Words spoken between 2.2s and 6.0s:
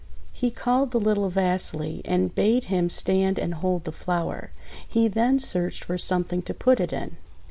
bade him stand and hold the flower. He then searched for